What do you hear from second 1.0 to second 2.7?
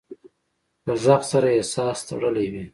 غږ سره احساس تړلی وي.